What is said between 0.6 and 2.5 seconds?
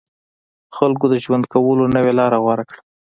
خلکو د ژوند کولو نوې لاره